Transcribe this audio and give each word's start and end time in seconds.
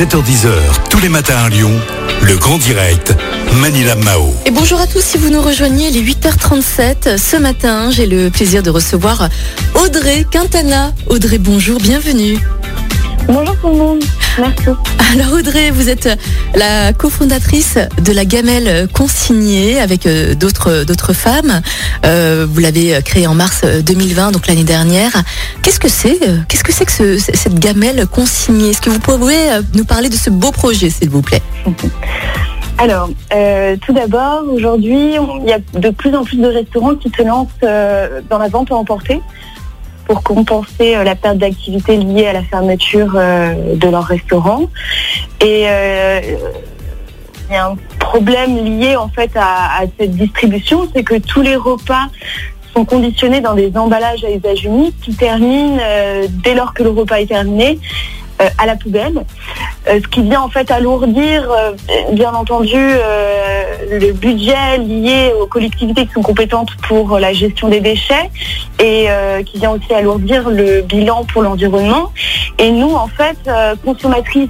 7h10h, 0.00 0.48
tous 0.88 0.98
les 1.00 1.10
matins 1.10 1.36
à 1.36 1.50
Lyon, 1.50 1.78
le 2.22 2.34
grand 2.38 2.56
direct, 2.56 3.14
Manila 3.60 3.96
Mao. 3.96 4.34
Et 4.46 4.50
bonjour 4.50 4.80
à 4.80 4.86
tous, 4.86 5.02
si 5.02 5.18
vous 5.18 5.28
nous 5.28 5.42
rejoignez, 5.42 5.90
les 5.90 6.02
8h37, 6.02 7.18
ce 7.18 7.36
matin, 7.36 7.90
j'ai 7.90 8.06
le 8.06 8.30
plaisir 8.30 8.62
de 8.62 8.70
recevoir 8.70 9.28
Audrey 9.74 10.24
Quintana. 10.30 10.94
Audrey, 11.06 11.36
bonjour, 11.36 11.78
bienvenue. 11.78 12.38
Bonjour 13.32 13.56
tout 13.60 13.68
le 13.68 13.74
monde, 13.76 14.02
merci. 14.38 14.64
Alors 15.12 15.32
Audrey, 15.38 15.70
vous 15.70 15.88
êtes 15.88 16.08
la 16.56 16.92
cofondatrice 16.92 17.78
de 18.04 18.12
la 18.12 18.24
gamelle 18.24 18.88
consignée 18.92 19.78
avec 19.80 20.06
euh, 20.06 20.34
d'autres 20.34 20.84
d'autres 20.84 21.12
femmes. 21.12 21.60
Euh, 22.04 22.46
vous 22.50 22.58
l'avez 22.60 23.00
créée 23.04 23.26
en 23.28 23.34
mars 23.34 23.64
2020, 23.64 24.32
donc 24.32 24.46
l'année 24.48 24.64
dernière. 24.64 25.12
Qu'est-ce 25.62 25.78
que 25.80 25.88
c'est 25.88 26.18
euh, 26.28 26.38
Qu'est-ce 26.48 26.64
que 26.64 26.72
c'est 26.72 26.84
que 26.86 26.92
ce- 26.92 27.18
cette 27.18 27.58
gamelle 27.58 28.06
consignée? 28.08 28.70
Est-ce 28.70 28.80
que 28.80 28.90
vous 28.90 29.00
pouvez 29.00 29.36
euh, 29.52 29.62
nous 29.74 29.84
parler 29.84 30.08
de 30.08 30.16
ce 30.16 30.30
beau 30.30 30.50
projet, 30.50 30.90
s'il 30.90 31.10
vous 31.10 31.22
plaît? 31.22 31.42
Alors, 32.78 33.10
euh, 33.34 33.76
tout 33.84 33.92
d'abord, 33.92 34.42
aujourd'hui, 34.50 35.14
il 35.42 35.48
y 35.48 35.52
a 35.52 35.58
de 35.78 35.90
plus 35.90 36.14
en 36.16 36.24
plus 36.24 36.38
de 36.38 36.46
restaurants 36.46 36.94
qui 36.94 37.10
se 37.16 37.22
lancent 37.22 37.48
euh, 37.62 38.22
dans 38.30 38.38
la 38.38 38.48
vente 38.48 38.70
à 38.72 38.74
emporter 38.74 39.20
pour 40.10 40.24
compenser 40.24 40.96
euh, 40.96 41.04
la 41.04 41.14
perte 41.14 41.38
d'activité 41.38 41.96
liée 41.96 42.26
à 42.26 42.32
la 42.32 42.42
fermeture 42.42 43.12
euh, 43.14 43.76
de 43.76 43.88
leur 43.88 44.02
restaurant. 44.02 44.62
Et 45.40 45.66
euh, 45.68 46.20
il 47.48 47.54
y 47.54 47.56
a 47.56 47.68
un 47.68 47.76
problème 48.00 48.56
lié 48.56 48.96
en 48.96 49.08
fait 49.08 49.30
à, 49.36 49.82
cette 49.96 50.16
distribution, 50.16 50.88
c'est 50.92 51.04
que 51.04 51.16
tous 51.16 51.42
les 51.42 51.54
repas 51.54 52.08
sont 52.74 52.84
conditionnés 52.84 53.40
dans 53.40 53.54
des 53.54 53.70
emballages 53.76 54.24
à 54.24 54.30
usage 54.32 54.64
unique 54.64 54.96
qui 55.00 55.14
terminent 55.14 55.80
dès 56.42 56.54
lors 56.54 56.74
que 56.74 56.82
le 56.82 56.90
repas 56.90 57.20
est 57.20 57.26
terminé 57.26 57.78
à 58.58 58.66
la 58.66 58.76
poubelle. 58.76 59.24
Ce 59.86 60.06
qui 60.08 60.22
vient 60.22 60.42
en 60.42 60.48
fait 60.48 60.70
alourdir, 60.70 61.48
bien 62.12 62.32
entendu, 62.32 62.78
le 63.90 64.12
budget 64.12 64.78
lié 64.78 65.32
aux 65.40 65.46
collectivités 65.46 66.06
qui 66.06 66.12
sont 66.12 66.22
compétentes 66.22 66.70
pour 66.88 67.18
la 67.18 67.32
gestion 67.32 67.68
des 67.68 67.80
déchets 67.80 68.30
et 68.78 69.06
euh, 69.08 69.42
qui 69.42 69.58
vient 69.58 69.72
aussi 69.72 69.92
alourdir 69.92 70.48
le 70.48 70.82
bilan 70.82 71.24
pour 71.24 71.42
l'environnement. 71.42 72.12
Et 72.58 72.70
nous, 72.70 72.92
en 72.92 73.08
fait, 73.08 73.38
euh, 73.48 73.74
consommatrices 73.84 74.48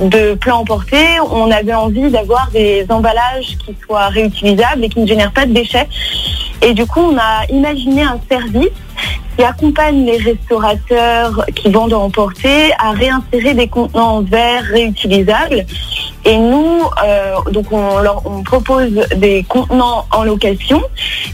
de 0.00 0.34
plats 0.34 0.56
emportés, 0.56 1.20
on 1.30 1.50
avait 1.50 1.74
envie 1.74 2.10
d'avoir 2.10 2.50
des 2.50 2.84
emballages 2.88 3.56
qui 3.64 3.74
soient 3.86 4.08
réutilisables 4.08 4.84
et 4.84 4.88
qui 4.88 5.00
ne 5.00 5.06
génèrent 5.06 5.32
pas 5.32 5.46
de 5.46 5.52
déchets. 5.52 5.88
Et 6.60 6.74
du 6.74 6.86
coup, 6.86 7.00
on 7.00 7.16
a 7.16 7.46
imaginé 7.50 8.02
un 8.02 8.20
service 8.30 8.68
qui 9.36 9.44
accompagne 9.44 10.04
les 10.04 10.18
restaurateurs 10.18 11.44
qui 11.54 11.70
vendent 11.70 11.94
à 11.94 11.98
emporter 11.98 12.72
à 12.78 12.92
réinsérer 12.92 13.54
des 13.54 13.68
contenants 13.68 14.18
en 14.18 14.22
verre 14.22 14.64
réutilisables. 14.64 15.64
Et 16.24 16.36
nous, 16.36 16.82
euh, 17.04 17.36
donc 17.50 17.66
on, 17.72 18.42
propose 18.44 18.92
des 19.16 19.44
contenants 19.48 20.06
en 20.12 20.22
location. 20.22 20.80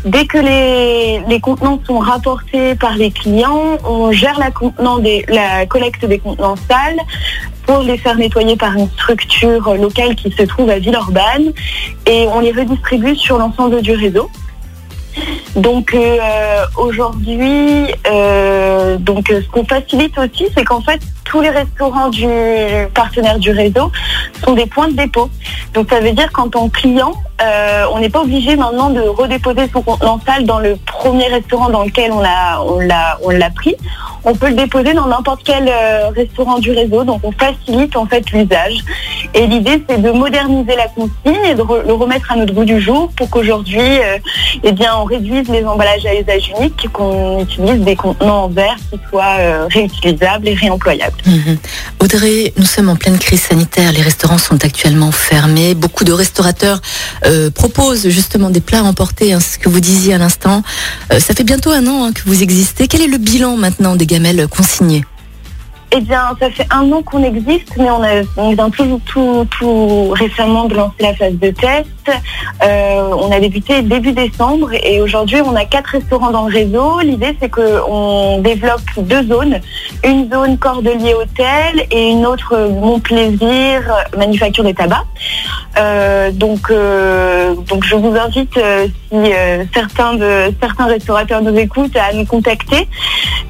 Dès 0.04 0.24
que 0.26 0.38
les, 0.38 1.20
les 1.28 1.40
contenants 1.40 1.80
sont 1.86 1.98
rapportés 1.98 2.74
par 2.74 2.96
les 2.96 3.10
clients, 3.10 3.78
on 3.84 4.12
gère 4.12 4.38
la, 4.38 4.50
contenant 4.50 4.98
la 5.28 5.66
collecte 5.66 6.04
des 6.06 6.18
contenants 6.18 6.56
sales 6.68 7.00
pour 7.66 7.80
les 7.80 7.98
faire 7.98 8.16
nettoyer 8.16 8.56
par 8.56 8.74
une 8.76 8.88
structure 8.88 9.74
locale 9.74 10.14
qui 10.14 10.32
se 10.32 10.42
trouve 10.44 10.70
à 10.70 10.78
Villeurbanne 10.78 11.52
et 12.06 12.26
on 12.28 12.40
les 12.40 12.52
redistribue 12.52 13.14
sur 13.14 13.36
l'ensemble 13.36 13.82
du 13.82 13.92
réseau. 13.92 14.30
Donc 15.58 15.92
euh, 15.92 16.64
aujourd'hui, 16.76 17.92
euh, 18.06 18.96
euh, 18.96 19.22
ce 19.26 19.48
qu'on 19.48 19.64
facilite 19.64 20.16
aussi, 20.16 20.46
c'est 20.56 20.64
qu'en 20.64 20.80
fait 20.80 21.00
tous 21.24 21.40
les 21.40 21.50
restaurants 21.50 22.08
du 22.10 22.28
partenaire 22.94 23.38
du 23.38 23.50
réseau 23.50 23.90
sont 24.44 24.54
des 24.54 24.66
points 24.66 24.88
de 24.88 24.94
dépôt. 24.94 25.28
Donc 25.74 25.90
ça 25.90 25.98
veut 26.00 26.12
dire 26.12 26.30
qu'en 26.32 26.48
tant 26.48 26.68
que 26.68 26.78
client, 26.78 27.12
euh, 27.40 27.84
on 27.92 28.00
n'est 28.00 28.08
pas 28.08 28.22
obligé 28.22 28.56
maintenant 28.56 28.90
de 28.90 29.00
redéposer 29.00 29.70
son 29.72 29.82
contenant 29.82 30.20
sale 30.26 30.44
dans 30.44 30.58
le 30.58 30.76
premier 30.76 31.28
restaurant 31.28 31.70
dans 31.70 31.84
lequel 31.84 32.10
on 32.10 32.20
l'a 32.20 32.60
on 32.62 32.80
l'a 32.80 33.18
on 33.22 33.30
l'a 33.30 33.50
pris. 33.50 33.76
On 34.24 34.34
peut 34.34 34.48
le 34.48 34.54
déposer 34.54 34.92
dans 34.92 35.06
n'importe 35.06 35.42
quel 35.44 35.68
euh, 35.68 36.08
restaurant 36.08 36.58
du 36.58 36.72
réseau. 36.72 37.04
Donc 37.04 37.20
on 37.22 37.30
facilite 37.30 37.96
en 37.96 38.06
fait 38.06 38.28
l'usage. 38.32 38.84
Et 39.34 39.46
l'idée 39.46 39.84
c'est 39.88 40.02
de 40.02 40.10
moderniser 40.10 40.74
la 40.74 40.88
consigne 40.88 41.44
et 41.44 41.54
de 41.54 41.62
le 41.86 41.92
remettre 41.92 42.32
à 42.32 42.36
notre 42.36 42.52
goût 42.52 42.64
du 42.64 42.80
jour 42.80 43.08
pour 43.16 43.30
qu'aujourd'hui, 43.30 43.78
euh, 43.78 44.18
eh 44.64 44.72
bien, 44.72 44.96
on 44.96 45.04
réduise 45.04 45.48
les 45.48 45.64
emballages 45.64 46.06
à 46.06 46.14
usage 46.14 46.52
unique 46.58 46.88
qu'on 46.92 47.40
utilise 47.40 47.80
des 47.80 47.94
contenants 47.94 48.44
en 48.44 48.48
verre 48.48 48.76
qui 48.90 48.98
soient 49.08 49.66
réutilisables 49.70 50.48
et 50.48 50.54
réemployables. 50.54 51.16
Mhm. 51.24 51.58
Audrey, 52.00 52.52
nous 52.56 52.64
sommes 52.64 52.88
en 52.88 52.96
pleine 52.96 53.18
crise 53.18 53.42
sanitaire. 53.42 53.92
Les 53.92 54.02
restaurants 54.02 54.38
sont 54.38 54.64
actuellement 54.64 55.12
fermés. 55.12 55.74
Beaucoup 55.74 56.04
de 56.04 56.12
restaurateurs 56.12 56.80
euh, 57.28 57.50
proposent 57.50 58.08
justement 58.08 58.50
des 58.50 58.60
plats 58.60 58.82
emportés, 58.82 59.32
hein, 59.32 59.40
ce 59.40 59.58
que 59.58 59.68
vous 59.68 59.80
disiez 59.80 60.14
à 60.14 60.18
l'instant. 60.18 60.62
Euh, 61.12 61.20
ça 61.20 61.34
fait 61.34 61.44
bientôt 61.44 61.70
un 61.70 61.86
an 61.86 62.04
hein, 62.04 62.12
que 62.12 62.22
vous 62.26 62.42
existez. 62.42 62.88
Quel 62.88 63.02
est 63.02 63.08
le 63.08 63.18
bilan 63.18 63.56
maintenant 63.56 63.96
des 63.96 64.06
gamelles 64.06 64.46
consignées? 64.48 65.04
Eh 65.90 66.00
bien, 66.00 66.36
ça 66.38 66.50
fait 66.50 66.66
un 66.70 66.92
an 66.92 67.02
qu'on 67.02 67.22
existe, 67.22 67.74
mais 67.78 67.88
on, 67.90 68.02
a, 68.02 68.52
vient 68.52 68.68
tout, 68.68 69.00
tout, 69.06 69.46
tout 69.58 70.10
récemment 70.10 70.66
de 70.66 70.74
lancer 70.74 70.96
la 71.00 71.14
phase 71.14 71.32
de 71.32 71.50
test. 71.50 71.88
Euh, 72.62 73.08
on 73.18 73.32
a 73.32 73.40
débuté 73.40 73.80
début 73.80 74.12
décembre 74.12 74.70
et 74.74 75.00
aujourd'hui, 75.00 75.40
on 75.40 75.56
a 75.56 75.64
quatre 75.64 75.88
restaurants 75.88 76.30
dans 76.30 76.46
le 76.46 76.52
réseau. 76.52 77.00
L'idée, 77.00 77.34
c'est 77.40 77.48
qu'on 77.48 78.40
développe 78.40 78.82
deux 78.98 79.26
zones. 79.28 79.60
Une 80.04 80.30
zone 80.30 80.58
Cordelier 80.58 81.14
Hôtel 81.14 81.86
et 81.90 82.10
une 82.10 82.26
autre 82.26 82.68
Mon 82.68 83.00
Plaisir, 83.00 83.82
manufacture 84.14 84.64
des 84.64 84.74
tabacs. 84.74 85.06
Euh, 85.76 86.30
donc, 86.32 86.70
euh, 86.70 87.54
donc, 87.68 87.84
je 87.84 87.94
vous 87.94 88.14
invite, 88.16 88.56
euh, 88.56 88.86
si 89.12 89.30
certains, 89.74 90.14
de, 90.14 90.52
certains 90.60 90.86
restaurateurs 90.86 91.42
nous 91.42 91.56
écoutent, 91.56 91.96
à 91.96 92.12
nous 92.14 92.24
contacter. 92.24 92.88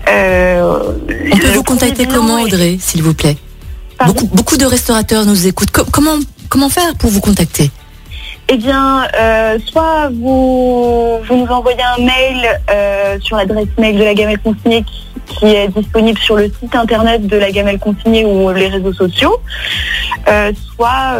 On 0.07 1.37
peut 1.39 1.49
vous 1.55 1.63
contacter 1.63 2.07
comment, 2.07 2.43
Audrey, 2.43 2.77
s'il 2.81 3.03
vous 3.03 3.15
plaît? 3.15 3.37
Pardon? 3.99 4.13
Beaucoup, 4.15 4.27
beaucoup 4.37 4.57
de 4.57 4.67
restaurateurs 4.67 5.25
nous 5.25 5.47
écoutent. 5.47 5.71
Co- 5.71 5.85
comment, 5.91 6.17
comment 6.49 6.69
faire 6.69 6.95
pour 6.97 7.11
vous 7.11 7.21
contacter? 7.21 7.71
Eh 8.51 8.57
bien, 8.57 9.07
euh, 9.21 9.59
soit 9.71 10.09
vous, 10.11 11.19
vous 11.29 11.37
nous 11.37 11.47
envoyez 11.47 11.83
un 11.83 12.03
mail 12.03 12.49
euh, 12.71 13.19
sur 13.21 13.37
l'adresse 13.37 13.67
mail 13.79 13.99
de 13.99 14.05
la 14.05 14.15
gamelle 14.15 14.39
consignée 14.39 14.83
qui, 14.85 15.05
qui 15.39 15.47
est 15.55 15.69
disponible 15.69 16.19
sur 16.19 16.37
le 16.37 16.45
site 16.61 16.75
internet 16.75 17.27
de 17.27 17.37
la 17.37 17.51
gamelle 17.51 17.79
consignée 17.79 18.25
ou 18.25 18.51
les 18.53 18.69
réseaux 18.69 18.95
sociaux. 18.95 19.37
Euh, 20.29 20.51
soit 20.77 21.15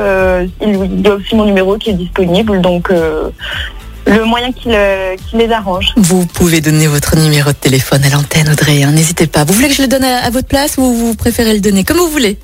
il 0.63 1.03
y 1.05 1.09
a 1.09 1.15
aussi 1.15 1.35
mon 1.37 1.45
numéro 1.45 1.77
qui 1.77 1.91
est 1.91 1.95
disponible, 1.95 2.61
donc 2.63 2.89
le 2.91 4.25
moyen 4.25 4.51
qui, 4.53 4.69
le- 4.71 5.17
qui 5.17 5.37
les 5.37 5.51
arrange. 5.53 5.89
Vous 5.99 6.25
pouvez 6.25 6.63
donner 6.63 6.87
votre 6.87 7.15
numéro 7.19 7.51
de 7.51 7.57
téléphone 7.57 8.03
à 8.05 8.09
l'antenne, 8.09 8.49
Audrey. 8.51 8.83
hein, 8.83 8.93
N'hésitez 8.93 9.27
pas. 9.27 9.45
Vous 9.45 9.53
voulez 9.53 9.69
que 9.69 9.75
je 9.75 9.83
le 9.83 9.89
donne 9.89 10.05
à, 10.05 10.25
à 10.25 10.31
votre 10.31 10.49
place 10.49 10.79
ou 10.79 10.83
vous 10.95 11.15
préférez 11.15 11.53
le 11.53 11.61
donner 11.61 11.85
comme 11.85 11.99
vous 11.99 12.09
voulez? 12.09 12.39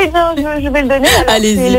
Eh 0.00 0.06
bien, 0.06 0.34
je, 0.38 0.64
je 0.64 0.68
vais 0.70 0.82
le 0.82 0.88
donner. 0.88 1.08
Allez-y. 1.28 1.78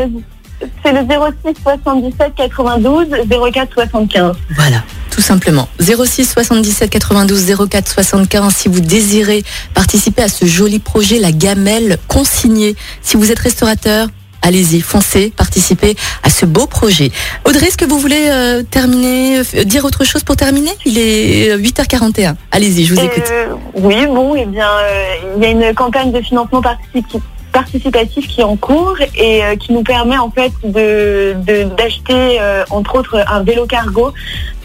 C'est 0.84 0.92
le, 0.92 1.00
c'est 1.06 1.14
le 1.14 1.54
06 1.54 1.62
77 1.62 2.34
92 2.34 3.08
04 3.52 3.72
75. 3.72 4.36
Voilà, 4.56 4.82
tout 5.10 5.20
simplement. 5.20 5.68
06 5.80 6.24
77 6.32 6.90
92 6.90 7.54
04 7.68 7.88
75 7.88 8.54
si 8.54 8.68
vous 8.68 8.80
désirez 8.80 9.42
participer 9.74 10.22
à 10.22 10.28
ce 10.28 10.44
joli 10.44 10.78
projet, 10.78 11.18
la 11.18 11.32
gamelle 11.32 11.98
consignée. 12.08 12.76
Si 13.02 13.16
vous 13.16 13.30
êtes 13.30 13.38
restaurateur, 13.38 14.08
allez-y, 14.42 14.80
foncez, 14.80 15.32
participez 15.36 15.96
à 16.22 16.30
ce 16.30 16.46
beau 16.46 16.66
projet. 16.66 17.10
Audrey, 17.44 17.66
est-ce 17.66 17.78
que 17.78 17.84
vous 17.86 17.98
voulez 17.98 18.28
euh, 18.30 18.62
terminer, 18.62 19.38
euh, 19.38 19.64
dire 19.64 19.84
autre 19.84 20.04
chose 20.04 20.22
pour 20.22 20.36
terminer? 20.36 20.70
Il 20.84 20.98
est 20.98 21.50
euh, 21.50 21.58
8h41. 21.58 22.34
Allez-y, 22.50 22.84
je 22.84 22.94
vous 22.94 23.00
écoute. 23.00 23.24
Euh, 23.30 23.54
oui, 23.74 24.06
bon, 24.06 24.34
eh 24.34 24.44
bien, 24.44 24.68
euh, 24.68 25.14
il 25.36 25.42
y 25.42 25.46
a 25.46 25.50
une 25.50 25.74
campagne 25.74 26.12
de 26.12 26.20
financement 26.20 26.60
participatif 26.60 27.22
participatif 27.54 28.26
qui 28.28 28.40
est 28.42 28.44
en 28.54 28.56
cours 28.56 28.96
et 29.16 29.42
euh, 29.44 29.56
qui 29.56 29.72
nous 29.72 29.82
permet 29.82 30.18
en 30.18 30.30
fait 30.30 30.52
de 30.62 31.34
de- 31.48 31.64
d'acheter 31.78 32.22
euh, 32.40 32.64
entre 32.70 32.92
autres 32.98 33.16
un 33.36 33.42
vélo 33.42 33.64
cargo 33.66 34.12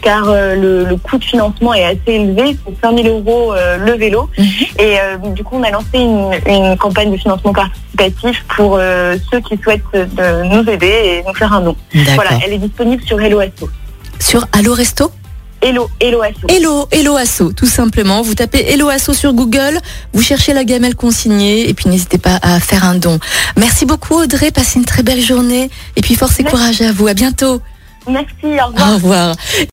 car 0.02 0.24
euh, 0.28 0.54
le, 0.54 0.84
le 0.84 0.96
coût 0.96 1.16
de 1.18 1.24
financement 1.24 1.72
est 1.74 1.84
assez 1.84 2.12
élevé, 2.20 2.56
c'est 2.66 2.74
5000 2.82 3.06
euros 3.08 3.54
le 3.86 3.92
vélo 3.92 4.28
Mhm. 4.38 4.46
et 4.86 4.92
du 5.38 5.42
coup 5.44 5.56
on 5.60 5.62
a 5.62 5.70
lancé 5.70 5.96
une, 6.08 6.30
une 6.46 6.76
campagne 6.76 7.10
de 7.12 7.16
financement 7.16 7.52
participatif 7.52 8.44
pour 8.56 8.70
ceux 9.30 9.40
qui 9.46 9.56
souhaitent 9.62 9.82
de 10.20 10.28
nous 10.54 10.64
aider 10.74 10.94
et 11.10 11.22
nous 11.26 11.34
faire 11.34 11.52
un 11.52 11.60
don. 11.60 11.76
D'accord. 11.94 12.14
Voilà, 12.16 12.30
elle 12.44 12.52
est 12.54 12.58
disponible 12.68 13.02
sur 13.04 13.20
Hello 13.20 13.38
Asso. 13.40 13.66
Sur 14.18 14.42
Allo 14.52 14.72
Resto? 14.74 15.10
Hello, 15.62 15.90
Hello 16.00 16.22
Asso. 16.22 16.46
Hello, 16.48 16.88
Hello 16.90 17.16
Asso, 17.16 17.52
tout 17.52 17.66
simplement. 17.66 18.22
Vous 18.22 18.34
tapez 18.34 18.64
Hello 18.72 18.88
Asso 18.88 19.12
sur 19.12 19.34
Google, 19.34 19.78
vous 20.14 20.22
cherchez 20.22 20.54
la 20.54 20.64
gamelle 20.64 20.94
consignée 20.94 21.68
et 21.68 21.74
puis 21.74 21.88
n'hésitez 21.90 22.16
pas 22.18 22.38
à 22.42 22.60
faire 22.60 22.84
un 22.84 22.94
don. 22.94 23.18
Merci 23.58 23.84
beaucoup 23.84 24.14
Audrey, 24.14 24.50
passez 24.50 24.78
une 24.78 24.86
très 24.86 25.02
belle 25.02 25.20
journée 25.20 25.68
et 25.96 26.00
puis 26.00 26.14
force 26.14 26.40
et 26.40 26.44
Merci. 26.44 26.56
courage 26.56 26.80
à 26.80 26.92
vous. 26.92 27.08
À 27.08 27.14
bientôt. 27.14 27.60
Merci, 28.08 28.26
au 28.42 28.68
revoir. 28.68 28.90
Au 28.90 28.94
revoir. 28.94 29.36